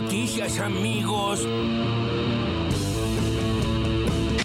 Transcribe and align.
noticias, 0.00 0.58
amigos. 0.60 1.46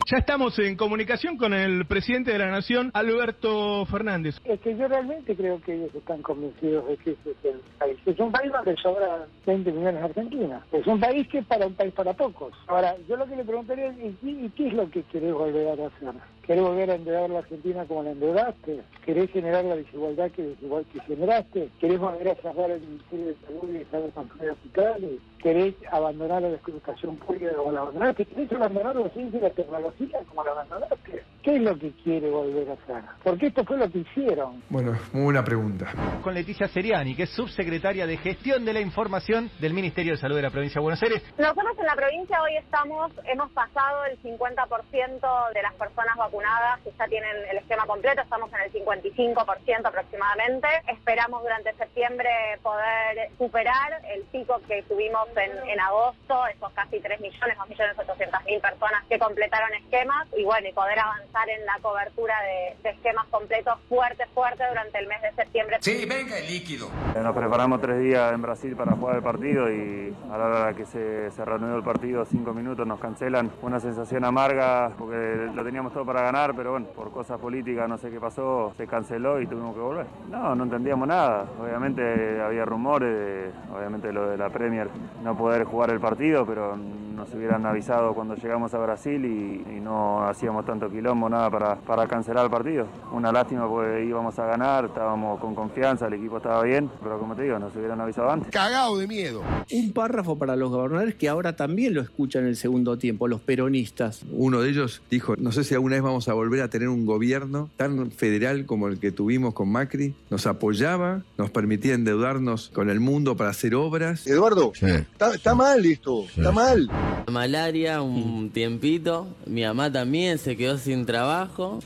Ya 0.07 0.17
estamos 0.19 0.59
en 0.59 0.75
comunicación 0.75 1.35
con 1.35 1.51
el 1.51 1.87
presidente 1.87 2.31
de 2.31 2.37
la 2.37 2.51
Nación, 2.51 2.91
Alberto 2.93 3.87
Fernández. 3.87 4.35
Es 4.43 4.59
que 4.59 4.77
yo 4.77 4.87
realmente 4.87 5.35
creo 5.35 5.59
que 5.61 5.73
ellos 5.73 5.95
están 5.95 6.21
convencidos 6.21 6.87
de 6.87 6.97
que 6.97 7.11
ese 7.13 7.31
es 7.31 7.45
el 7.45 7.59
país. 7.79 7.97
Es 8.05 8.19
un 8.19 8.31
país 8.31 8.51
donde 8.51 8.75
sobran 8.83 9.21
20 9.47 9.71
millones 9.71 9.95
de 9.95 10.01
argentinas. 10.01 10.63
Es 10.71 10.85
un 10.85 10.99
país 10.99 11.27
que 11.27 11.39
es 11.39 11.45
para 11.47 11.65
un 11.65 11.73
país 11.73 11.91
para 11.91 12.13
pocos. 12.13 12.53
Ahora, 12.67 12.95
yo 13.09 13.17
lo 13.17 13.25
que 13.25 13.35
le 13.35 13.43
preguntaría 13.43 13.87
es, 13.87 14.13
¿y 14.21 14.47
qué 14.49 14.67
es 14.67 14.73
lo 14.75 14.87
que 14.91 15.01
querés 15.05 15.33
volver 15.33 15.69
a 15.69 15.87
hacer? 15.87 16.13
¿Querés 16.45 16.61
volver 16.61 16.91
a 16.91 16.95
endeudar 16.95 17.23
a 17.23 17.27
la 17.27 17.39
Argentina 17.39 17.85
como 17.85 18.03
la 18.03 18.11
endeudaste? 18.11 18.81
¿Querés 19.03 19.31
generar 19.31 19.65
la 19.65 19.77
desigualdad 19.77 20.29
que, 20.29 20.43
desigual 20.43 20.85
que 20.93 20.99
generaste? 21.01 21.69
¿Querés 21.79 21.97
volver 21.97 22.29
a 22.29 22.35
cerrar 22.35 22.69
el 22.69 22.81
Ministerio 22.81 23.25
de 23.25 23.35
Salud 23.47 23.69
y 23.73 23.77
de 23.79 24.11
construir 24.11 24.51
hospitales? 24.51 25.19
¿Querés 25.39 25.73
abandonar 25.91 26.43
la 26.43 26.49
educación 26.49 27.17
pública 27.17 27.51
como 27.55 27.71
la 27.71 27.81
abandonaste? 27.81 28.25
¿Querés 28.25 28.51
abandonar 28.51 28.95
la 28.95 29.09
ciencia 29.09 29.39
y 29.39 29.41
la 29.41 29.49
tecnología 29.49 29.94
como 30.27 30.43
la 30.43 30.51
abandonaste? 30.51 31.23
¿Qué 31.43 31.57
es 31.57 31.61
lo 31.61 31.77
que 31.77 31.91
quiere 32.03 32.29
volver 32.29 32.69
a 32.69 32.73
hacer? 32.73 33.03
Porque 33.23 33.47
esto 33.47 33.63
fue 33.63 33.77
lo 33.77 33.89
que 33.91 33.99
hicieron. 33.99 34.63
Bueno, 34.69 34.97
muy 35.13 35.25
buena 35.25 35.43
pregunta. 35.43 35.85
Con 36.23 36.33
Leticia 36.33 36.67
Seriani, 36.67 37.15
que 37.15 37.23
es 37.23 37.29
subsecretaria 37.29 38.07
de 38.07 38.17
Gestión 38.17 38.65
de 38.65 38.73
la 38.73 38.79
Información 38.79 39.51
del 39.59 39.73
Ministerio 39.73 40.13
de 40.13 40.17
Salud 40.17 40.35
de 40.35 40.41
la 40.41 40.49
Provincia 40.49 40.79
de 40.79 40.83
Buenos 40.83 41.03
Aires. 41.03 41.21
Nosotros 41.37 41.77
en 41.77 41.85
la 41.85 41.95
provincia 41.95 42.41
hoy 42.41 42.57
estamos, 42.57 43.11
hemos 43.25 43.51
pasado 43.51 44.05
el 44.05 44.19
50% 44.23 45.53
de 45.53 45.61
las 45.61 45.73
personas 45.75 46.17
vacunadas 46.17 46.79
que 46.81 46.91
ya 46.97 47.05
tienen 47.05 47.35
el 47.51 47.57
esquema 47.57 47.85
completo, 47.85 48.21
estamos 48.21 48.51
en 48.51 48.61
el 48.61 48.73
55% 48.73 49.85
aproximadamente. 49.85 50.67
Esperamos 50.87 51.43
durante 51.43 51.73
septiembre 51.75 52.29
poder 52.63 53.29
superar 53.37 54.01
el 54.13 54.23
pico 54.31 54.59
que 54.67 54.81
tuvimos 54.83 55.27
en, 55.37 55.69
en 55.69 55.79
agosto, 55.79 56.47
esos 56.47 56.71
casi 56.73 56.99
3 56.99 57.21
millones, 57.21 57.57
2 57.57 57.69
millones 57.69 57.99
800 57.99 58.45
mil 58.45 58.59
personas 58.59 59.03
que 59.07 59.19
completaron 59.19 59.73
esquemas 59.85 60.27
y 60.37 60.43
bueno, 60.43 60.67
y 60.67 60.73
poder 60.73 60.99
avanzar 60.99 61.47
en 61.49 61.65
la 61.65 61.77
cobertura 61.81 62.33
de, 62.41 62.75
de 62.83 62.89
esquemas 62.89 63.25
completos 63.27 63.79
fuerte, 63.87 64.25
fuerte 64.33 64.63
durante 64.67 64.99
el 64.99 65.07
mes 65.07 65.21
de 65.21 65.31
septiembre. 65.33 65.77
Sí, 65.81 66.05
venga 66.05 66.37
el 66.37 66.47
líquido. 66.47 66.89
Nos 67.21 67.35
preparamos 67.35 67.81
tres 67.81 67.99
días 67.99 68.33
en 68.33 68.41
Brasil 68.41 68.75
para 68.75 68.93
jugar 68.93 69.17
el 69.17 69.23
partido 69.23 69.71
y 69.71 70.13
a 70.31 70.37
la 70.37 70.45
hora 70.45 70.73
que 70.73 70.85
se, 70.85 71.31
se 71.31 71.45
reanudó 71.45 71.77
el 71.77 71.83
partido, 71.83 72.25
cinco 72.25 72.53
minutos 72.53 72.85
nos 72.85 72.99
cancelan. 72.99 73.51
Una 73.61 73.79
sensación 73.79 74.25
amarga 74.25 74.91
porque 74.97 75.49
lo 75.53 75.63
teníamos 75.63 75.93
todo 75.93 76.05
para 76.05 76.21
ganar, 76.21 76.53
pero 76.55 76.71
bueno, 76.71 76.87
por 76.87 77.11
cosas 77.11 77.39
políticas, 77.39 77.87
no 77.87 77.97
sé 77.97 78.09
qué 78.11 78.19
pasó, 78.19 78.73
se 78.77 78.87
canceló 78.87 79.39
y 79.39 79.47
tuvimos 79.47 79.75
que 79.75 79.81
volver. 79.81 80.05
No, 80.29 80.55
no 80.55 80.63
entendíamos 80.63 81.07
nada. 81.07 81.45
Obviamente 81.61 82.41
había 82.41 82.65
rumores, 82.65 83.09
de, 83.09 83.51
obviamente 83.73 84.11
lo 84.11 84.29
de 84.29 84.37
la 84.37 84.49
Premier, 84.49 84.89
no 85.23 85.37
poder 85.37 85.63
jugar 85.63 85.89
el 85.91 85.99
partido, 85.99 86.45
pero 86.45 86.75
nos 86.75 87.33
hubieran 87.33 87.65
avisado 87.65 88.13
cuando 88.13 88.35
llegamos 88.35 88.73
a 88.73 88.77
Brasil 88.77 89.23
y, 89.25 89.77
y 89.77 89.79
no 89.85 90.27
hacíamos 90.27 90.65
tanto 90.65 90.89
quilombo, 90.89 91.29
nada 91.29 91.49
para, 91.49 91.75
para 91.75 92.07
cancelar 92.07 92.45
el 92.45 92.51
partido. 92.51 92.87
Una 93.11 93.31
lástima 93.31 93.69
porque 93.69 94.03
íbamos 94.03 94.37
a 94.39 94.45
ganar, 94.47 94.85
estábamos 94.85 95.39
con 95.39 95.53
confianza, 95.53 96.07
el 96.07 96.15
equipo 96.15 96.37
estaba 96.37 96.63
bien, 96.63 96.89
pero 97.01 97.19
como 97.19 97.35
te 97.35 97.43
digo, 97.43 97.59
nos 97.59 97.75
hubieran 97.75 98.01
avisado 98.01 98.31
antes. 98.31 98.51
Cagado 98.51 98.97
de 98.97 99.07
miedo. 99.07 99.43
Un 99.71 99.93
párrafo 99.93 100.37
para 100.37 100.55
los 100.55 100.71
gobernadores 100.71 101.15
que 101.15 101.29
ahora 101.29 101.55
también 101.55 101.93
lo 101.93 102.01
escuchan 102.01 102.43
en 102.43 102.49
el 102.49 102.55
segundo 102.55 102.97
tiempo, 102.97 103.27
los 103.27 103.41
peronistas. 103.41 104.23
Uno 104.31 104.61
de 104.61 104.69
ellos 104.69 105.03
dijo, 105.09 105.35
no 105.37 105.51
sé 105.51 105.63
si 105.63 105.75
alguna 105.75 105.95
vez 105.95 106.03
vamos 106.03 106.27
a 106.27 106.33
volver 106.33 106.61
a 106.63 106.69
tener 106.69 106.89
un 106.89 107.05
gobierno 107.05 107.69
tan 107.77 108.09
federal 108.11 108.65
como 108.65 108.87
el 108.87 108.99
que 108.99 109.11
tuvimos 109.11 109.53
con 109.53 109.69
Macri. 109.69 110.15
Nos 110.31 110.47
apoyaba, 110.47 111.21
nos 111.37 111.51
permitía 111.51 111.93
endeudarnos 111.93 112.71
con 112.73 112.89
el 112.89 112.99
mundo 112.99 113.37
para 113.37 113.51
hacer 113.51 113.75
obras. 113.75 114.25
Eduardo, 114.25 114.71
está, 114.73 115.35
está 115.35 115.53
mal 115.53 115.85
esto, 115.85 116.25
está 116.35 116.51
mal. 116.51 116.89
Malaria 117.31 118.01
un 118.01 118.49
tiempito, 118.49 119.27
mi 119.45 119.63
mamá 119.67 119.91
también 119.91 120.37
se 120.37 120.55
quedó 120.57 120.77
sin 120.77 121.05
trabajo. 121.05 121.79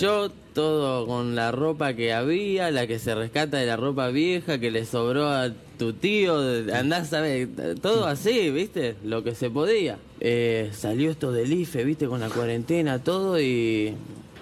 Yo 0.00 0.30
todo 0.54 1.06
con 1.06 1.34
la 1.36 1.52
ropa 1.52 1.94
que 1.94 2.12
había, 2.12 2.70
la 2.70 2.86
que 2.86 2.98
se 2.98 3.14
rescata 3.14 3.58
de 3.58 3.66
la 3.66 3.76
ropa 3.76 4.08
vieja 4.08 4.58
que 4.58 4.70
le 4.70 4.84
sobró 4.84 5.28
a 5.28 5.50
tu 5.78 5.92
tío, 5.92 6.40
andás 6.74 7.12
a 7.12 7.20
ver, 7.20 7.48
todo 7.80 8.06
así, 8.06 8.50
¿viste? 8.50 8.96
Lo 9.04 9.22
que 9.22 9.34
se 9.34 9.50
podía. 9.50 9.98
Eh, 10.20 10.70
salió 10.72 11.10
esto 11.12 11.30
del 11.30 11.52
IFE, 11.52 11.84
¿viste? 11.84 12.06
Con 12.08 12.18
la 12.20 12.28
cuarentena, 12.28 12.98
todo 12.98 13.40
y 13.40 13.94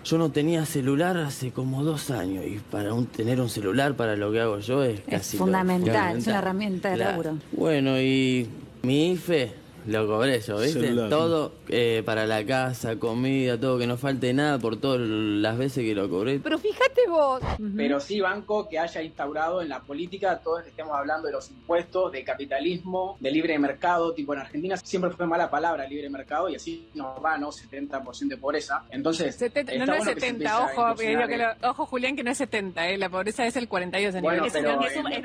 yo 0.05 0.17
no 0.19 0.31
tenía 0.31 0.65
celular 0.65 1.17
hace 1.19 1.51
como 1.51 1.83
dos 1.85 2.11
años 2.11 2.45
y 2.47 2.61
para 2.71 2.95
un, 2.95 3.07
tener 3.07 3.41
un 3.41 3.51
celular 3.51 3.95
para 3.97 4.17
lo 4.17 4.31
que 4.33 4.41
hago 4.41 4.61
yo 4.61 4.85
es 4.85 5.01
casi 5.01 5.17
Es 5.17 5.33
lo 5.35 5.39
fundamental, 5.41 6.17
es 6.17 6.27
una 6.29 6.39
herramienta 6.39 6.91
de 6.91 6.95
Claro. 6.95 7.11
laburo. 7.11 7.39
Bueno, 7.53 8.01
y 8.01 8.47
mi 8.83 9.11
IFE 9.13 9.53
lo 9.87 10.07
cobré 10.07 10.41
yo, 10.41 10.59
¿viste? 10.59 10.81
Celular. 10.81 11.09
Todo 11.11 11.53
eh, 11.69 12.03
para 12.05 12.27
la 12.27 12.45
casa, 12.45 12.97
comida, 12.99 13.59
todo, 13.59 13.79
que 13.79 13.87
no 13.87 13.97
falte 13.97 14.33
nada 14.35 14.59
por 14.59 14.77
todas 14.77 15.01
las 15.01 15.57
veces 15.59 15.85
que 15.85 15.95
lo 15.95 16.09
cobré. 16.09 16.39
Pero 16.41 16.59
fíjate 16.59 17.03
vos. 17.09 17.41
Pero 17.77 18.01
sí 18.01 18.21
banco 18.21 18.69
que 18.69 18.79
haya 18.79 19.03
instaurado 19.03 19.63
en 19.63 19.69
la 19.69 19.81
política, 19.81 20.39
todos 20.43 20.67
estemos 20.67 20.97
hablando 20.97 21.27
de 21.27 21.33
los 21.33 21.51
impuestos, 21.51 22.13
de 22.13 22.25
capitalismo, 22.25 23.17
de 23.21 23.31
libre 23.31 23.59
mercado, 23.59 24.13
tipo 24.13 24.33
en 24.35 24.41
Argentina 24.41 24.77
siempre 24.77 25.11
fue 25.11 25.27
mala 25.27 25.51
palabra 25.51 25.87
libre 25.87 26.09
mercado 26.11 26.49
y 26.49 26.57
así 26.57 26.89
nos 26.95 27.23
va, 27.25 27.39
¿no? 27.39 27.51
70% 27.51 28.29
de 28.29 28.37
pobreza. 28.37 28.85
Entonces, 28.91 29.35
70, 29.37 29.75
no, 29.79 29.87
no 29.87 29.93
es 29.95 29.99
bueno 29.99 30.15
que 30.15 30.21
se 30.21 30.27
70, 30.27 30.31
empiece 30.31 30.53
a 30.53 30.65
ojo, 30.83 30.97
que 30.97 31.35
en- 31.35 31.39
lo- 31.63 31.71
ojo 31.71 31.87
Julián, 31.87 32.17
que 32.17 32.25
no 32.25 32.31
es 32.31 32.39
70, 32.39 32.89
eh, 32.89 32.99
la 32.99 33.09
pobreza 33.09 33.47
es 33.47 33.57
el 33.57 33.69
42 33.69 34.15
a 34.15 34.21
Bueno, 34.21 34.43
nivel 34.45 34.53
pero 34.53 34.69
nacional. 34.79 34.87
en 35.07 35.23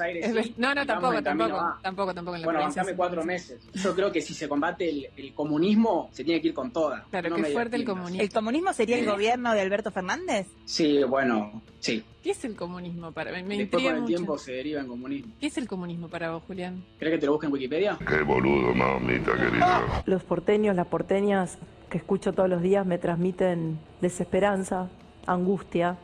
Aires 0.00 0.24
Es 0.24 0.30
sí, 0.44 0.50
be- 0.50 0.54
no, 0.56 0.74
no, 0.74 0.86
tampoco, 0.86 1.14
en 1.18 1.24
tampoco, 1.24 1.74
tampoco, 1.82 2.14
tampoco 2.14 2.34
en 2.36 2.42
la 2.42 2.46
Bueno, 2.46 2.60
provincia. 2.60 2.96
cuatro 2.96 3.24
meses. 3.24 3.60
Yo 3.88 3.94
creo 3.94 4.12
que 4.12 4.20
si 4.20 4.34
se 4.34 4.48
combate 4.48 4.88
el, 4.88 5.08
el 5.16 5.32
comunismo, 5.34 6.10
se 6.12 6.24
tiene 6.24 6.40
que 6.42 6.48
ir 6.48 6.54
con 6.54 6.70
toda. 6.72 7.04
Claro, 7.10 7.30
No 7.30 7.36
qué 7.36 7.44
fuerte 7.46 7.76
el 7.76 7.84
comunismo. 7.84 8.20
¿El 8.22 8.30
comunismo 8.30 8.72
sería 8.72 8.98
el 8.98 9.06
gobierno 9.06 9.52
de 9.54 9.60
Alberto 9.62 9.90
Fernández? 9.90 10.46
Sí, 10.66 11.02
bueno, 11.04 11.62
sí. 11.80 12.04
¿Qué 12.22 12.32
es 12.32 12.44
el 12.44 12.54
comunismo 12.54 13.12
para 13.12 13.32
mí? 13.32 13.42
Me 13.42 13.56
Después 13.56 13.82
con 13.82 13.94
el 13.94 14.00
mucho. 14.02 14.14
tiempo 14.14 14.36
se 14.38 14.52
deriva 14.52 14.80
en 14.82 14.88
comunismo. 14.88 15.32
¿Qué 15.40 15.46
es 15.46 15.56
el 15.56 15.66
comunismo 15.66 16.08
para 16.08 16.30
vos, 16.32 16.42
Julián? 16.46 16.84
¿Crees 16.98 17.14
que 17.14 17.18
te 17.20 17.26
lo 17.26 17.32
busque 17.32 17.46
en 17.46 17.52
Wikipedia? 17.52 17.98
Qué 18.06 18.22
boludo, 18.22 18.74
mamita 18.74 19.32
querida. 19.36 20.02
Los 20.04 20.22
porteños, 20.22 20.76
las 20.76 20.86
porteñas 20.86 21.56
que 21.88 21.96
escucho 21.98 22.34
todos 22.34 22.50
los 22.50 22.60
días 22.60 22.84
me 22.84 22.98
transmiten 22.98 23.78
desesperanza, 24.02 24.90
angustia. 25.26 25.96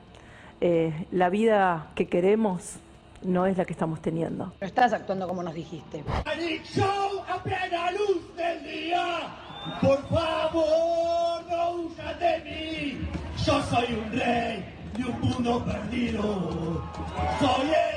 Eh, 0.60 1.06
la 1.12 1.28
vida 1.28 1.90
que 1.94 2.06
queremos 2.06 2.76
no 3.24 3.46
es 3.46 3.56
la 3.56 3.64
que 3.64 3.72
estamos 3.72 4.00
teniendo. 4.00 4.52
No 4.60 4.66
estás 4.66 4.92
actuando 4.92 5.26
como 5.26 5.42
nos 5.42 5.54
dijiste. 5.54 6.04
Show 6.64 7.22
a 7.28 7.42
plena 7.42 7.90
luz 7.92 8.36
del 8.36 8.62
día. 8.64 9.04
Por 9.80 9.98
favor, 10.08 11.42
no 11.50 11.70
huyas 11.72 12.20
de 12.20 12.38
mí. 12.44 13.08
Yo 13.44 13.62
soy 13.62 13.94
un 13.94 14.12
rey 14.12 14.64
de 14.96 15.04
un 15.04 15.20
mundo 15.20 15.64
perdido. 15.64 16.22
Soy 17.40 17.66
el 17.68 17.93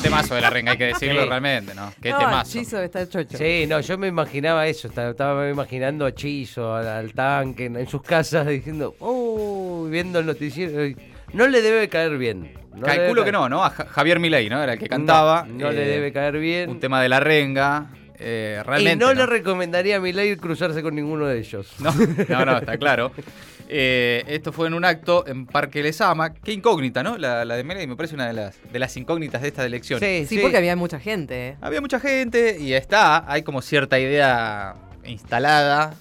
un 0.00 0.04
temazo 0.04 0.34
de 0.34 0.40
la 0.40 0.50
renga, 0.50 0.72
hay 0.72 0.78
que 0.78 0.86
decirlo 0.86 1.22
Sí. 1.22 1.28
realmente, 1.28 1.74
¿no? 1.74 1.92
Qué 2.00 2.10
No, 2.10 2.18
temazo. 2.18 2.52
Chizo 2.52 2.82
está 2.82 3.06
chocho. 3.08 3.36
Sí, 3.36 3.66
no, 3.68 3.80
yo 3.80 3.98
me 3.98 4.08
imaginaba 4.08 4.66
eso, 4.66 4.88
estaba, 4.88 5.10
estaba 5.10 5.48
imaginando 5.50 6.06
a 6.06 6.14
Chizo, 6.14 6.74
al, 6.74 6.86
al 6.88 7.12
tanque, 7.12 7.66
en, 7.66 7.76
en 7.76 7.86
sus 7.86 8.02
casas, 8.02 8.46
diciendo, 8.48 8.94
oh, 9.00 9.86
viendo 9.90 10.18
el 10.20 10.26
noticiero. 10.26 10.94
No 11.32 11.46
le 11.46 11.60
debe 11.62 11.88
caer 11.88 12.16
bien. 12.18 12.54
No 12.74 12.86
Calculo 12.86 13.24
que 13.24 13.32
no, 13.32 13.48
¿no? 13.48 13.62
A 13.64 13.70
Ja- 13.70 13.86
Javier 13.86 14.18
Milei, 14.20 14.48
¿no? 14.48 14.62
Era 14.62 14.72
el 14.72 14.78
que 14.78 14.88
cantaba. 14.88 15.44
No, 15.46 15.66
no 15.66 15.70
le 15.72 15.84
debe 15.86 16.12
caer 16.12 16.38
bien. 16.38 16.70
Un 16.70 16.80
tema 16.80 17.02
de 17.02 17.08
la 17.08 17.20
renga. 17.20 17.86
eh, 18.18 18.62
realmente. 18.64 18.92
y 19.04 19.06
no, 19.08 19.14
le 19.14 19.26
recomendaría 19.26 19.96
a 19.96 20.00
Milei 20.00 20.36
cruzarse 20.36 20.82
con 20.82 20.94
ninguno 20.94 21.26
de 21.26 21.38
ellos. 21.38 21.72
No, 21.78 21.92
no, 22.28 22.44
no, 22.44 22.58
está 22.58 22.76
claro. 22.78 23.12
Eh, 23.72 24.24
esto 24.26 24.52
fue 24.52 24.66
en 24.66 24.74
un 24.74 24.84
acto 24.84 25.24
en 25.28 25.46
Parque 25.46 25.80
Lesama. 25.80 26.34
Qué 26.34 26.52
incógnita, 26.52 27.04
¿no? 27.04 27.16
La, 27.16 27.44
la 27.44 27.54
de 27.56 27.62
Milei 27.62 27.86
me 27.86 27.94
parece 27.94 28.16
una 28.16 28.26
de 28.26 28.32
las, 28.32 28.56
de 28.72 28.78
las 28.80 28.96
incógnitas 28.96 29.40
de 29.42 29.48
esta 29.48 29.64
elección. 29.64 30.00
Sí, 30.00 30.26
Sí, 30.28 30.38
porque 30.40 30.56
había 30.56 30.74
mucha 30.74 30.98
gente. 30.98 31.48
¿eh? 31.50 31.56
Había 31.60 31.80
mucha 31.80 32.00
gente 32.00 32.56
y 32.60 32.72
está, 32.72 33.30
hay 33.30 33.42
como 33.42 33.62
cierta 33.62 34.00
idea 34.00 34.74
instalada 35.04 35.94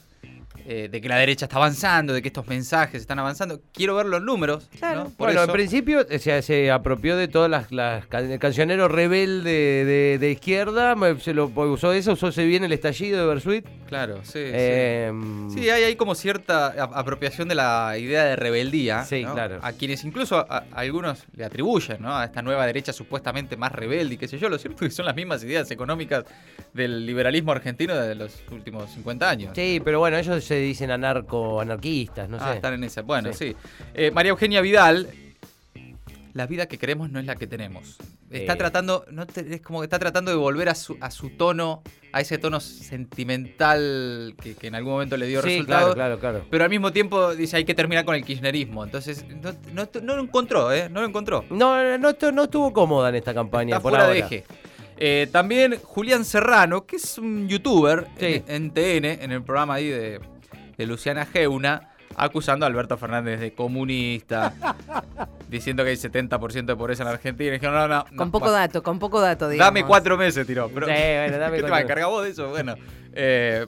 eh, 0.65 0.87
de 0.91 1.01
que 1.01 1.07
la 1.09 1.17
derecha 1.17 1.45
está 1.45 1.57
avanzando, 1.57 2.13
de 2.13 2.21
que 2.21 2.27
estos 2.29 2.47
mensajes 2.47 3.01
están 3.01 3.17
avanzando. 3.19 3.59
Quiero 3.73 3.95
ver 3.95 4.05
los 4.07 4.21
números. 4.21 4.67
¿no? 4.81 5.05
Por 5.05 5.27
Bueno, 5.27 5.41
eso- 5.41 5.43
en 5.45 5.51
principio 5.53 6.05
o 6.13 6.19
sea, 6.19 6.41
se 6.41 6.71
apropió 6.71 7.17
de 7.17 7.27
todas 7.27 7.49
las, 7.51 7.71
las 7.71 8.05
can- 8.07 8.31
el 8.31 8.39
cancionero 8.39 8.87
rebelde 8.87 9.85
de, 9.85 10.17
de 10.19 10.31
izquierda, 10.31 10.95
me- 10.95 11.19
se 11.19 11.33
lo 11.33 11.45
usó 11.55 11.93
eso, 11.93 12.13
usóse 12.13 12.45
bien 12.45 12.63
el 12.63 12.71
estallido 12.71 13.19
de 13.19 13.27
Bersuit. 13.27 13.65
Claro, 13.89 14.19
sí. 14.23 14.39
Eh, 14.39 15.11
sí. 15.49 15.59
Sí, 15.59 15.69
hay 15.69 15.95
como 15.95 16.15
cierta 16.15 16.67
apropiación 16.93 17.47
de 17.47 17.55
la 17.55 17.97
idea 17.97 18.23
de 18.23 18.35
rebeldía. 18.35 19.03
Sí, 19.03 19.23
¿no? 19.23 19.33
claro. 19.33 19.59
A 19.61 19.73
quienes 19.73 20.03
incluso 20.03 20.37
a, 20.37 20.57
a 20.71 20.79
algunos 20.79 21.25
le 21.35 21.43
atribuyen, 21.43 22.01
¿no? 22.01 22.15
A 22.17 22.25
esta 22.25 22.41
nueva 22.41 22.65
derecha 22.65 22.93
supuestamente 22.93 23.57
más 23.57 23.71
rebelde 23.71 24.15
y 24.15 24.17
qué 24.17 24.27
sé 24.27 24.37
yo. 24.37 24.47
Lo 24.47 24.57
cierto 24.57 24.85
es 24.85 24.91
que 24.91 24.95
son 24.95 25.05
las 25.05 25.15
mismas 25.15 25.43
ideas 25.43 25.69
económicas 25.71 26.25
del 26.73 27.05
liberalismo 27.05 27.51
argentino 27.51 27.95
de 27.95 28.15
los 28.15 28.43
últimos 28.51 28.91
50 28.91 29.29
años. 29.29 29.51
Sí, 29.55 29.81
pero 29.83 29.99
bueno, 29.99 30.17
ellos 30.17 30.43
se 30.43 30.55
dicen 30.55 30.91
anarco, 30.91 31.59
anarquistas, 31.59 32.29
no 32.29 32.37
ah, 32.39 32.49
sé. 32.49 32.55
están 32.55 32.75
en 32.75 32.83
esa. 32.83 33.01
Bueno, 33.01 33.33
sí. 33.33 33.49
Sí. 33.49 33.55
Eh, 33.93 34.11
María 34.11 34.29
Eugenia 34.31 34.61
Vidal, 34.61 35.07
la 36.33 36.45
vida 36.47 36.67
que 36.67 36.77
queremos 36.77 37.09
no 37.11 37.19
es 37.19 37.25
la 37.25 37.35
que 37.35 37.47
tenemos. 37.47 37.97
Está 38.29 38.53
Eh. 38.53 38.55
tratando, 38.57 39.05
no 39.11 39.25
te- 39.25 39.55
es 39.55 39.61
como 39.61 39.79
que 39.79 39.85
está 39.85 39.97
tratando 39.99 40.29
de 40.31 40.37
volver 40.37 40.69
a 40.69 40.75
su, 40.75 40.97
a 41.01 41.09
su 41.11 41.31
tono, 41.31 41.81
a 42.13 42.21
ese 42.21 42.37
tono 42.37 42.59
sentimental 42.59 44.35
que, 44.41 44.55
que 44.55 44.67
en 44.67 44.75
algún 44.75 44.93
momento 44.93 45.17
le 45.17 45.27
dio 45.27 45.41
Sí, 45.41 45.49
resultado. 45.49 45.93
claro, 45.93 46.19
claro, 46.19 46.39
claro. 46.39 46.47
Pero 46.49 46.63
al 46.63 46.69
mismo 46.69 46.91
tiempo 46.91 47.35
dice 47.35 47.57
hay 47.57 47.65
que 47.65 47.73
terminar 47.73 48.05
con 48.05 48.15
el 48.15 48.23
kirchnerismo. 48.23 48.83
Entonces, 48.83 49.25
no, 49.41 49.51
no- 49.73 49.89
no 50.01 50.15
lo 50.15 50.21
encontró, 50.23 50.71
¿eh? 50.71 50.89
No 50.89 51.01
lo 51.01 51.07
encontró. 51.07 51.45
No, 51.49 51.97
no, 51.97 52.11
no 52.31 52.43
estuvo 52.43 52.73
cómoda 52.73 53.09
en 53.09 53.15
esta 53.15 53.33
campaña 53.33 53.77
Está 53.77 53.81
por 53.81 53.91
fuera 53.91 54.05
ahora. 54.05 54.13
de 54.13 54.19
eje. 54.19 54.45
Eh, 54.97 55.27
también 55.31 55.79
Julián 55.81 56.25
Serrano, 56.25 56.85
que 56.85 56.97
es 56.97 57.17
un 57.17 57.47
youtuber 57.47 58.07
Sí. 58.19 58.43
en, 58.47 58.65
en 58.65 58.71
TN, 58.71 59.05
en 59.23 59.31
el 59.31 59.41
programa 59.43 59.75
ahí 59.75 59.87
de, 59.87 60.19
de 60.77 60.85
Luciana 60.85 61.25
Geuna, 61.25 61.89
acusando 62.15 62.65
a 62.65 62.67
Alberto 62.67 62.97
Fernández 62.97 63.39
de 63.39 63.53
comunista, 63.53 64.53
diciendo 65.49 65.83
que 65.83 65.89
hay 65.89 65.95
70% 65.95 66.65
de 66.65 66.75
pobreza 66.75 67.03
en 67.03 67.09
Argentina. 67.09 67.49
Y 67.49 67.53
dijeron, 67.53 67.75
no, 67.75 67.87
no, 67.87 68.05
no, 68.09 68.17
Con 68.17 68.31
poco 68.31 68.51
dato, 68.51 68.83
con 68.83 68.99
poco 68.99 69.19
dato, 69.19 69.49
digamos. 69.49 69.73
Dame 69.73 69.85
cuatro 69.85 70.17
meses, 70.17 70.45
tiró. 70.45 70.69
Pero, 70.69 70.87
Sí, 70.87 70.93
bueno, 70.93 71.37
dame 71.37 71.57
¿Qué 71.57 71.63
te 71.63 71.69
vas 71.69 71.79
a 71.79 71.83
encargar 71.83 72.07
vos 72.07 72.23
de 72.23 72.29
eso? 72.29 72.49
Bueno, 72.49 72.75
eh, 73.13 73.67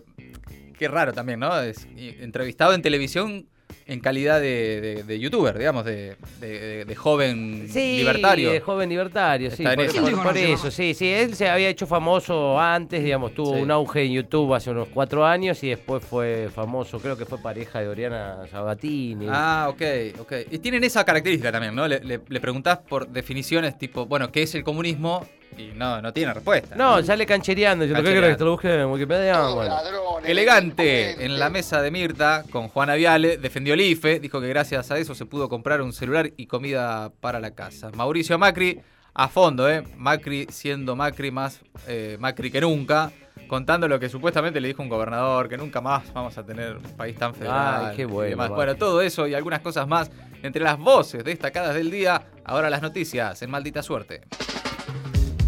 qué 0.78 0.88
raro 0.88 1.14
también, 1.14 1.40
¿no? 1.40 1.60
Es, 1.60 1.88
entrevistado 1.96 2.74
en 2.74 2.82
televisión 2.82 3.48
en 3.92 4.00
calidad 4.00 4.40
de, 4.40 4.80
de- 4.82 5.04
de 5.04 5.20
youtuber, 5.20 5.58
digamos, 5.58 5.84
de, 5.86 6.16
de- 6.40 6.60
de- 6.60 6.86
de 6.86 6.96
joven 6.96 7.68
Sí, 7.70 7.98
libertario. 7.98 8.52
de 8.52 8.60
joven 8.62 8.90
libertario, 8.90 9.52
sí. 9.52 9.64
Por, 9.64 9.82
eso. 9.82 10.02
por- 10.02 10.24
por 10.24 10.38
eso, 10.38 10.72
sí, 10.72 10.94
sí. 10.94 11.08
Él 11.10 11.36
se 11.36 11.50
había 11.50 11.68
hecho 11.70 11.86
famoso 11.88 12.60
antes, 12.60 13.04
digamos, 13.04 13.34
tuvo 13.34 13.56
Sí. 13.56 13.62
un 13.62 13.70
auge 13.72 14.04
en 14.06 14.14
YouTube 14.14 14.54
hace 14.54 14.70
unos 14.72 14.88
cuatro 14.94 15.26
años 15.26 15.62
y 15.64 15.70
después 15.70 16.04
fue 16.04 16.50
famoso, 16.54 17.00
creo 17.00 17.18
que 17.18 17.26
fue 17.26 17.38
pareja 17.42 17.82
de 17.82 17.88
Oriana 17.90 18.38
Sabatini. 18.50 19.28
Ah, 19.30 19.68
ok, 19.70 19.82
ok. 20.20 20.34
Y 20.52 20.60
tienen 20.60 20.84
esa 20.84 21.04
característica 21.04 21.52
también, 21.52 21.76
¿no? 21.76 21.88
Le, 21.88 22.00
le- 22.00 22.22
le 22.28 22.40
preguntás 22.40 22.78
por 22.80 23.08
definiciones 23.10 23.78
tipo, 23.78 24.06
bueno, 24.06 24.32
¿qué 24.32 24.44
es 24.44 24.56
el 24.56 24.64
comunismo? 24.64 25.28
Y 25.58 25.72
no, 25.76 26.02
no 26.02 26.14
tiene 26.14 26.34
respuesta. 26.34 26.76
No, 26.76 27.02
sale 27.04 27.26
canchereando. 27.26 27.86
Yo 27.86 27.94
Canchereando. 27.94 28.22
creo 28.22 28.34
que 28.34 28.38
te 28.38 28.44
lo 28.46 28.52
busque 28.52 28.74
en 28.74 28.86
Wikipedia. 28.86 29.42
Bueno. 29.50 29.78
Elegante 30.26 31.24
en 31.26 31.40
la 31.40 31.50
mesa 31.50 31.82
de 31.82 31.92
Mirta 31.92 32.44
con 32.52 32.68
Juana 32.68 32.96
Viale, 32.96 33.38
defendió 33.38 33.74
el 33.74 33.82
IFE, 33.82 34.20
dijo 34.20 34.40
que 34.40 34.48
gracias 34.48 34.92
a 34.92 34.98
eso 34.98 35.14
se 35.16 35.26
pudo 35.26 35.50
comprar 35.50 35.82
un 35.82 35.94
celular 35.94 36.32
y 36.38 36.48
comida 36.48 37.12
para 37.20 37.40
la 37.40 37.52
casa. 37.52 37.92
Mauricio 37.92 38.38
Macri, 38.38 38.80
a 39.14 39.28
fondo, 39.28 39.70
¿eh? 39.70 39.84
Macri 39.98 40.48
siendo 40.50 40.96
Macri 40.96 41.32
más 41.32 41.60
eh, 41.88 42.18
Macri 42.20 42.50
que 42.50 42.62
nunca, 42.62 43.12
contando 43.48 43.88
lo 43.88 44.00
que 44.00 44.10
supuestamente 44.10 44.62
le 44.62 44.70
dijo 44.70 44.82
un 44.82 44.90
gobernador, 44.90 45.50
que 45.50 45.58
nunca 45.58 45.82
más 45.82 46.14
vamos 46.14 46.38
a 46.38 46.46
tener 46.46 46.78
un 46.78 46.84
país 46.96 47.16
tan 47.18 47.34
federal. 47.36 47.88
Ay, 47.90 47.96
qué 47.96 48.04
y 48.04 48.06
bueno, 48.06 48.30
demás. 48.30 48.50
Bueno, 48.50 48.76
todo 48.76 49.02
eso 49.02 49.28
y 49.28 49.34
algunas 49.34 49.60
cosas 49.60 49.88
más 49.88 50.10
entre 50.44 50.64
las 50.64 50.78
voces 50.78 51.24
destacadas 51.24 51.76
del 51.76 51.92
día. 51.92 52.22
Ahora 52.46 52.70
las 52.70 52.82
noticias 52.82 53.42
en 53.42 53.52
Maldita 53.52 53.84
Suerte. 53.84 54.22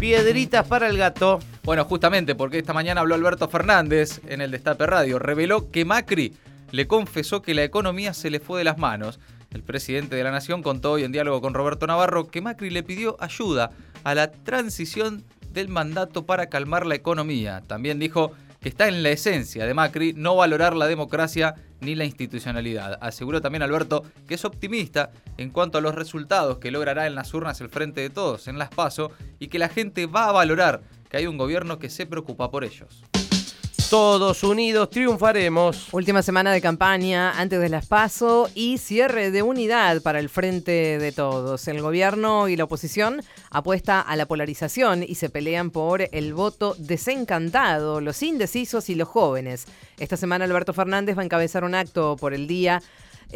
Piedritas 0.04 0.66
para 0.66 0.88
el 0.88 0.98
gato. 0.98 1.38
Bueno, 1.62 1.86
justamente 1.86 2.34
porque 2.34 2.58
esta 2.58 2.74
mañana 2.74 3.00
habló 3.00 3.14
Alberto 3.14 3.48
Fernández 3.48 4.20
en 4.28 4.42
el 4.42 4.50
Destape 4.50 4.86
Radio. 4.86 5.18
Reveló 5.18 5.70
que 5.70 5.86
Macri 5.86 6.34
le 6.72 6.86
confesó 6.86 7.40
que 7.40 7.54
la 7.54 7.64
economía 7.64 8.12
se 8.12 8.28
le 8.28 8.38
fue 8.38 8.58
de 8.58 8.64
las 8.64 8.76
manos. 8.76 9.18
El 9.50 9.62
presidente 9.62 10.14
de 10.14 10.22
la 10.22 10.30
Nación 10.30 10.62
contó 10.62 10.92
hoy 10.92 11.04
en 11.04 11.12
diálogo 11.12 11.40
con 11.40 11.54
Roberto 11.54 11.86
Navarro 11.86 12.28
que 12.28 12.42
Macri 12.42 12.68
le 12.68 12.82
pidió 12.82 13.16
ayuda 13.18 13.70
a 14.02 14.14
la 14.14 14.30
transición 14.30 15.24
del 15.50 15.68
mandato 15.68 16.26
para 16.26 16.50
calmar 16.50 16.84
la 16.84 16.96
economía. 16.96 17.62
También 17.66 17.98
dijo 17.98 18.32
que 18.60 18.68
está 18.68 18.88
en 18.88 19.02
la 19.02 19.08
esencia 19.08 19.64
de 19.64 19.72
Macri 19.72 20.12
no 20.12 20.36
valorar 20.36 20.76
la 20.76 20.86
democracia 20.86 21.54
ni 21.84 21.94
la 21.94 22.04
institucionalidad. 22.04 22.98
Aseguró 23.00 23.40
también 23.40 23.62
Alberto 23.62 24.02
que 24.26 24.34
es 24.34 24.44
optimista 24.44 25.10
en 25.36 25.50
cuanto 25.50 25.78
a 25.78 25.80
los 25.80 25.94
resultados 25.94 26.58
que 26.58 26.70
logrará 26.70 27.06
en 27.06 27.14
las 27.14 27.32
urnas 27.34 27.60
el 27.60 27.68
Frente 27.68 28.00
de 28.00 28.10
Todos 28.10 28.48
en 28.48 28.58
las 28.58 28.70
PASO 28.70 29.12
y 29.38 29.48
que 29.48 29.58
la 29.58 29.68
gente 29.68 30.06
va 30.06 30.28
a 30.28 30.32
valorar 30.32 30.82
que 31.08 31.16
hay 31.16 31.26
un 31.26 31.38
gobierno 31.38 31.78
que 31.78 31.90
se 31.90 32.06
preocupa 32.06 32.50
por 32.50 32.64
ellos. 32.64 33.04
Todos 33.94 34.42
unidos 34.42 34.90
triunfaremos. 34.90 35.86
Última 35.92 36.20
semana 36.20 36.50
de 36.50 36.60
campaña 36.60 37.30
antes 37.38 37.60
de 37.60 37.68
las 37.68 37.86
PASO 37.86 38.50
y 38.52 38.78
cierre 38.78 39.30
de 39.30 39.44
unidad 39.44 40.02
para 40.02 40.18
el 40.18 40.28
frente 40.28 40.98
de 40.98 41.12
todos. 41.12 41.68
El 41.68 41.80
gobierno 41.80 42.48
y 42.48 42.56
la 42.56 42.64
oposición 42.64 43.22
apuesta 43.50 44.00
a 44.00 44.16
la 44.16 44.26
polarización 44.26 45.04
y 45.04 45.14
se 45.14 45.30
pelean 45.30 45.70
por 45.70 46.08
el 46.10 46.34
voto 46.34 46.74
desencantado, 46.76 48.00
los 48.00 48.20
indecisos 48.24 48.90
y 48.90 48.96
los 48.96 49.06
jóvenes. 49.06 49.66
Esta 50.00 50.16
semana 50.16 50.44
Alberto 50.44 50.72
Fernández 50.72 51.16
va 51.16 51.22
a 51.22 51.26
encabezar 51.26 51.62
un 51.62 51.76
acto 51.76 52.16
por 52.16 52.34
el 52.34 52.48
día 52.48 52.82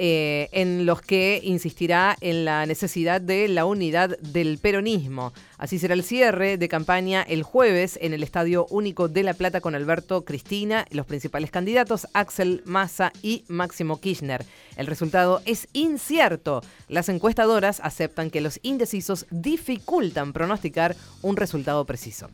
eh, 0.01 0.49
en 0.53 0.87
los 0.87 1.03
que 1.03 1.41
insistirá 1.43 2.17
en 2.21 2.45
la 2.45 2.67
necesidad 2.67 3.21
de 3.21 3.49
la 3.49 3.65
unidad 3.65 4.17
del 4.21 4.59
peronismo. 4.59 5.33
Así 5.59 5.81
será 5.81 5.95
el 5.95 6.05
cierre 6.05 6.57
de 6.57 6.69
campaña 6.69 7.23
el 7.23 7.43
jueves 7.43 7.99
en 8.01 8.15
el 8.15 8.23
Estadio 8.23 8.67
Único 8.71 9.09
de 9.09 9.25
La 9.25 9.35
Plata 9.35 9.61
con 9.61 9.75
Alberto 9.75 10.25
Cristina, 10.25 10.87
los 10.93 11.05
principales 11.05 11.51
candidatos 11.51 12.07
Axel 12.13 12.63
Massa 12.65 13.13
y 13.23 13.45
Máximo 13.49 14.01
Kirchner. 14.01 14.47
El 14.77 14.87
resultado 14.87 15.43
es 15.47 15.67
incierto. 15.73 16.63
Las 16.89 17.09
encuestadoras 17.09 17.81
aceptan 17.83 18.31
que 18.31 18.41
los 18.41 18.61
indecisos 18.63 19.27
dificultan 19.33 20.33
pronosticar 20.33 20.95
un 21.23 21.37
resultado 21.37 21.85
preciso. 21.85 22.29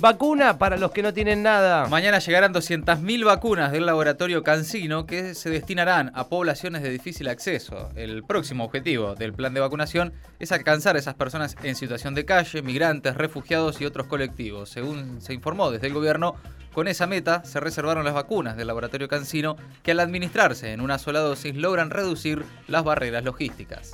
Vacuna 0.00 0.58
para 0.58 0.76
los 0.76 0.90
que 0.90 1.02
no 1.02 1.14
tienen 1.14 1.42
nada. 1.42 1.86
Mañana 1.88 2.18
llegarán 2.18 2.52
200.000 2.52 3.24
vacunas 3.24 3.72
del 3.72 3.86
laboratorio 3.86 4.42
Cancino 4.42 5.06
que 5.06 5.34
se 5.34 5.48
destinarán 5.48 6.12
a 6.14 6.28
poblaciones 6.28 6.82
de 6.82 6.90
difícil 6.90 7.28
acceso. 7.28 7.90
El 7.96 8.22
próximo 8.22 8.64
objetivo 8.64 9.14
del 9.14 9.32
plan 9.32 9.54
de 9.54 9.60
vacunación 9.60 10.12
es 10.38 10.52
alcanzar 10.52 10.96
a 10.96 10.98
esas 10.98 11.14
personas 11.14 11.56
en 11.62 11.74
situación 11.76 12.14
de 12.14 12.26
calle, 12.26 12.62
migrantes, 12.62 13.16
refugiados 13.16 13.80
y 13.80 13.86
otros 13.86 14.06
colectivos. 14.06 14.68
Según 14.68 15.20
se 15.22 15.32
informó 15.32 15.70
desde 15.70 15.86
el 15.86 15.94
gobierno, 15.94 16.36
con 16.74 16.88
esa 16.88 17.06
meta 17.06 17.42
se 17.44 17.60
reservaron 17.60 18.04
las 18.04 18.14
vacunas 18.14 18.56
del 18.56 18.66
laboratorio 18.66 19.08
Cancino 19.08 19.56
que 19.82 19.92
al 19.92 20.00
administrarse 20.00 20.72
en 20.72 20.82
una 20.82 20.98
sola 20.98 21.20
dosis 21.20 21.56
logran 21.56 21.90
reducir 21.90 22.44
las 22.68 22.84
barreras 22.84 23.24
logísticas. 23.24 23.92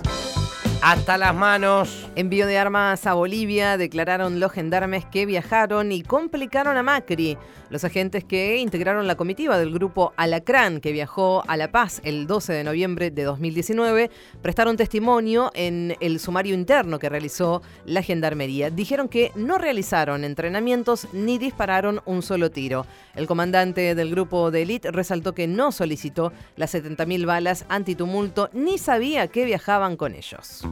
Hasta 0.84 1.17
las 1.17 1.32
manos. 1.32 2.08
Envío 2.17 2.44
de 2.44 2.58
armas 2.58 3.06
a 3.06 3.14
Bolivia, 3.14 3.76
declararon 3.76 4.40
los 4.40 4.50
gendarmes 4.50 5.05
que 5.05 5.26
viajaron 5.26 5.93
y 5.93 6.02
complicaron 6.02 6.76
a 6.76 6.82
Macri. 6.82 7.38
Los 7.70 7.84
agentes 7.84 8.25
que 8.25 8.56
integraron 8.58 9.06
la 9.06 9.14
comitiva 9.14 9.56
del 9.58 9.73
grupo 9.73 10.12
Alacrán, 10.16 10.80
que 10.80 10.90
viajó 10.90 11.45
a 11.47 11.57
La 11.57 11.71
Paz 11.71 12.02
el 12.04 12.26
12 12.26 12.52
de 12.52 12.64
noviembre 12.64 13.11
de 13.12 13.23
2019, 13.23 14.11
prestaron 14.42 14.76
testimonio 14.76 15.52
en 15.54 15.97
el 16.00 16.18
sumario 16.18 16.52
interno 16.52 16.99
que 16.99 17.09
realizó 17.09 17.62
la 17.87 18.02
gendarmería. 18.02 18.68
Dijeron 18.68 19.09
que 19.09 19.30
no 19.37 19.59
realizaron 19.59 20.25
entrenamientos 20.25 21.07
ni 21.12 21.38
dispararon 21.38 22.02
un 22.07 22.23
solo 22.23 22.50
tiro. 22.50 22.87
El 23.14 23.28
comandante 23.28 23.95
del 23.95 24.11
grupo 24.11 24.50
de 24.50 24.62
élite 24.62 24.90
resaltó 24.90 25.33
que 25.33 25.47
no 25.47 25.71
solicitó 25.71 26.33
las 26.57 26.75
70.000 26.75 27.25
balas 27.25 27.64
antitumulto 27.68 28.50
ni 28.52 28.78
sabía 28.78 29.28
que 29.28 29.45
viajaban 29.45 29.97
con 29.97 30.14
ellos. 30.14 30.64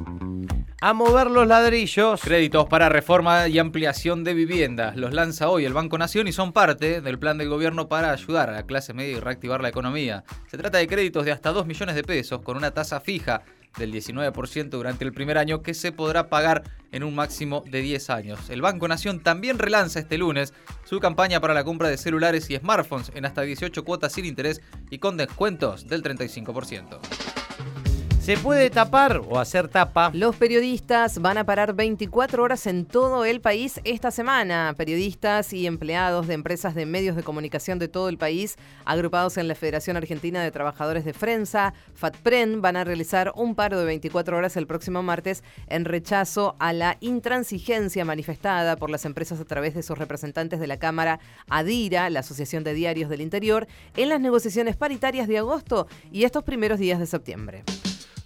A 0.83 0.95
mover 0.95 1.31
los 1.31 1.47
ladrillos. 1.47 2.23
Créditos 2.23 2.67
para 2.67 2.89
reforma 2.89 3.49
y 3.49 3.59
ampliación 3.59 4.25
de 4.25 4.33
viviendas. 4.33 4.97
Los 4.97 5.13
lanza 5.13 5.51
hoy 5.51 5.67
el 5.67 5.75
Banco 5.75 5.99
Nación 5.99 6.27
y 6.27 6.33
son 6.33 6.55
parte 6.55 7.03
del 7.03 7.19
plan 7.19 7.37
del 7.37 7.51
gobierno 7.51 7.87
para 7.87 8.13
ayudar 8.13 8.49
a 8.49 8.55
la 8.55 8.63
clase 8.63 8.95
media 8.95 9.19
y 9.19 9.21
reactivar 9.21 9.61
la 9.61 9.69
economía. 9.69 10.25
Se 10.47 10.57
trata 10.57 10.79
de 10.79 10.87
créditos 10.87 11.27
de 11.27 11.33
hasta 11.33 11.53
2 11.53 11.67
millones 11.67 11.97
de 11.97 12.03
pesos 12.03 12.41
con 12.41 12.57
una 12.57 12.71
tasa 12.71 12.99
fija 12.99 13.43
del 13.77 13.93
19% 13.93 14.71
durante 14.71 15.05
el 15.05 15.13
primer 15.13 15.37
año 15.37 15.63
que 15.63 15.75
se 15.75 15.93
podrá 15.93 16.31
pagar 16.31 16.63
en 16.93 17.05
un 17.05 17.15
máximo 17.15 17.63
de 17.71 17.83
10 17.83 18.09
años. 18.09 18.49
El 18.49 18.63
Banco 18.63 18.89
Nación 18.89 19.21
también 19.21 19.59
relanza 19.59 20.01
este 20.01 20.17
lunes 20.17 20.55
su 20.85 20.99
campaña 20.99 21.41
para 21.41 21.53
la 21.53 21.63
compra 21.63 21.89
de 21.89 21.99
celulares 21.99 22.49
y 22.49 22.57
smartphones 22.57 23.13
en 23.15 23.27
hasta 23.27 23.43
18 23.43 23.85
cuotas 23.85 24.15
sin 24.15 24.25
interés 24.25 24.63
y 24.89 24.99
con 24.99 25.19
descuentos 25.19 25.87
del 25.87 26.03
35%. 26.03 27.40
¿Se 28.21 28.37
puede 28.37 28.69
tapar 28.69 29.23
o 29.31 29.39
hacer 29.39 29.69
tapa? 29.69 30.11
Los 30.13 30.37
periodistas 30.37 31.23
van 31.23 31.39
a 31.39 31.45
parar 31.45 31.73
24 31.73 32.43
horas 32.43 32.67
en 32.67 32.85
todo 32.85 33.25
el 33.25 33.41
país 33.41 33.81
esta 33.85 34.11
semana. 34.11 34.75
Periodistas 34.77 35.55
y 35.55 35.67
empleados 35.67 36.27
de 36.27 36.35
empresas 36.35 36.75
de 36.75 36.85
medios 36.85 37.17
de 37.17 37.23
comunicación 37.23 37.79
de 37.79 37.89
todo 37.89 38.11
el 38.11 38.19
país, 38.19 38.57
agrupados 38.85 39.39
en 39.39 39.49
la 39.49 39.55
Federación 39.55 39.97
Argentina 39.97 40.43
de 40.43 40.51
Trabajadores 40.51 41.07
de 41.07 41.15
Prensa, 41.15 41.73
FATPREN, 41.95 42.61
van 42.61 42.77
a 42.77 42.85
realizar 42.85 43.33
un 43.37 43.55
paro 43.55 43.79
de 43.79 43.87
24 43.87 44.37
horas 44.37 44.55
el 44.59 44.67
próximo 44.67 45.03
martes 45.03 45.43
en 45.67 45.87
rechazo 45.87 46.57
a 46.59 46.75
la 46.75 46.99
intransigencia 47.01 48.05
manifestada 48.05 48.77
por 48.77 48.91
las 48.91 49.07
empresas 49.07 49.41
a 49.41 49.47
través 49.47 49.75
de 49.75 49.83
sus 49.83 49.97
representantes 49.97 50.61
de 50.61 50.67
la 50.67 50.79
Cámara 50.79 51.21
ADIRA, 51.49 52.11
la 52.11 52.21
Asociación 52.21 52.65
de 52.65 52.75
Diarios 52.75 53.09
del 53.09 53.23
Interior, 53.23 53.67
en 53.97 54.11
las 54.11 54.21
negociaciones 54.21 54.77
paritarias 54.77 55.27
de 55.27 55.39
agosto 55.39 55.89
y 56.13 56.25
estos 56.25 56.45
primeros 56.45 56.79
días 56.79 56.99
de 56.99 57.07
septiembre. 57.07 57.65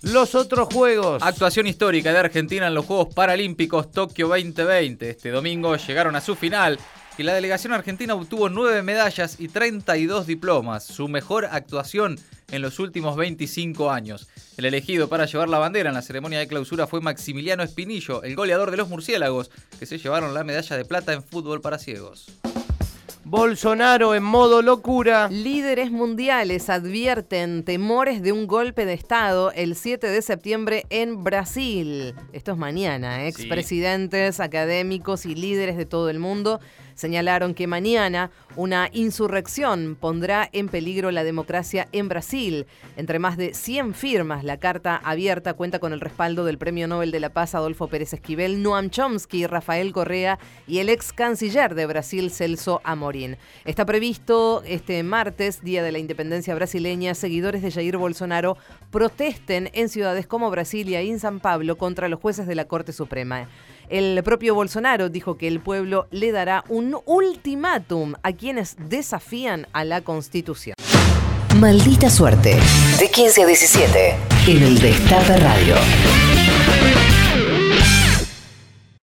Los 0.05 0.35
otros 0.35 0.69
juegos. 0.73 1.23
Actuación 1.23 1.67
histórica 1.67 2.13
de 2.13 2.19
Argentina 2.19 2.67
en 2.67 2.75
los 2.75 2.85
Juegos 2.85 3.15
Paralímpicos 3.15 3.91
Tokio 3.91 4.29
2020. 4.29 5.09
Este 5.09 5.31
domingo 5.31 5.77
llegaron 5.77 6.15
a 6.15 6.21
su 6.21 6.37
final 6.37 6.79
y 7.17 7.23
la 7.23 7.33
delegación 7.33 7.73
argentina 7.73 8.15
obtuvo 8.15 8.51
9 8.51 8.83
medallas 8.83 9.37
y 9.41 9.49
32 9.49 10.27
diplomas, 10.27 10.85
su 10.85 11.09
mejor 11.09 11.47
actuación 11.47 12.19
en 12.51 12.61
los 12.61 12.81
últimos 12.81 13.17
25 13.17 13.91
años. 13.91 14.29
El 14.59 14.67
elegido 14.67 15.09
para 15.09 15.25
llevar 15.25 15.49
la 15.49 15.59
bandera 15.59 15.89
en 15.89 15.95
la 15.95 16.03
ceremonia 16.03 16.39
de 16.39 16.49
clausura 16.49 16.87
fue 16.87 17.01
Maximiliano 17.01 17.63
Espinillo, 17.63 18.23
el 18.25 18.37
goleador 18.37 18.71
de 18.71 18.77
los 18.77 18.91
murciélagos, 18.91 19.51
que 19.79 19.87
se 19.87 19.97
llevaron 19.97 20.35
la 20.35 20.45
medalla 20.45 20.77
de 20.77 20.85
plata 20.85 21.15
en 21.15 21.23
fútbol 21.23 21.63
para 21.63 21.79
ciegos. 21.79 22.27
Bolsonaro 23.27 24.15
en 24.15 24.23
modo 24.23 24.61
locura. 24.61 25.29
Líderes 25.31 25.91
mundiales 25.91 26.69
advierten 26.69 27.65
temores 27.65 28.21
de 28.21 28.33
un 28.33 28.47
golpe 28.47 28.85
de 28.85 28.93
Estado 28.93 29.51
el 29.53 29.77
7 29.77 30.09
de 30.09 30.21
septiembre 30.21 30.85
en 30.91 31.25
Brasil. 31.25 32.15
Esto 32.35 32.53
es 32.53 32.59
mañana. 32.59 33.27
Expresidentes, 33.27 34.41
académicos 34.41 35.25
y 35.25 35.35
líderes 35.35 35.79
de 35.79 35.87
todo 35.87 36.11
el 36.11 36.19
mundo 36.19 36.61
señalaron 36.95 37.55
que 37.55 37.67
mañana 37.67 38.31
una 38.57 38.89
insurrección 38.93 39.97
pondrá 40.01 40.49
en 40.53 40.69
peligro 40.69 41.11
la 41.11 41.25
democracia 41.25 41.89
en 41.93 42.09
Brasil. 42.09 42.67
Entre 42.97 43.19
más 43.19 43.37
de 43.37 43.55
100 43.55 43.95
firmas, 43.95 44.45
la 44.45 44.59
carta 44.59 44.97
abierta 44.97 45.55
cuenta 45.55 45.79
con 45.79 45.93
el 45.93 46.01
respaldo 46.01 46.45
del 46.45 46.59
Premio 46.59 46.87
Nobel 46.87 47.11
de 47.11 47.21
la 47.21 47.31
Paz 47.31 47.55
Adolfo 47.55 47.89
Pérez 47.89 48.13
Esquivel, 48.13 48.63
Noam 48.63 48.91
Chomsky, 48.91 49.47
Rafael 49.47 49.93
Correa 49.93 50.39
y 50.67 50.79
el 50.79 50.89
ex 50.89 51.13
canciller 51.13 51.75
de 51.75 51.87
Brasil, 51.87 52.31
Celso 52.31 52.81
Amorín. 52.85 53.37
Está 53.65 53.85
previsto 53.85 54.63
este 54.67 55.03
martes, 55.03 55.63
Día 55.63 55.83
de 55.83 55.93
la 55.93 55.99
Independencia 55.99 56.55
Brasileña, 56.55 57.15
seguidores 57.15 57.63
de 57.63 57.71
Jair 57.71 57.97
Bolsonaro 57.97 58.57
protesten 58.91 59.71
en 59.73 59.89
ciudades 59.89 60.27
como 60.27 60.51
Brasilia 60.51 61.03
y 61.03 61.11
en 61.11 61.19
San 61.19 61.41
Pablo 61.41 61.77
contra 61.77 62.09
los 62.09 62.21
jueces 62.21 62.47
de 62.47 62.55
la 62.55 62.67
Corte 62.67 62.93
Suprema. 62.93 63.49
El 63.89 64.23
propio 64.23 64.55
Bolsonaro 64.55 65.09
dijo 65.09 65.37
que 65.37 65.49
el 65.49 65.61
pueblo 65.61 66.07
le 66.11 66.33
dará 66.33 66.65
un 66.69 66.97
ultimátum 67.05 68.15
a 68.23 68.33
quienes 68.33 68.77
desafían 68.89 69.67
a 69.73 69.85
la 69.85 70.01
Constitución. 70.01 70.75
Maldita 71.57 72.11
suerte. 72.11 72.59
De 72.99 73.11
15 73.11 73.43
a 73.43 73.47
17. 73.47 74.17
En 74.49 74.63
el 74.63 74.79
Destape 74.79 75.37
Radio. 75.37 75.77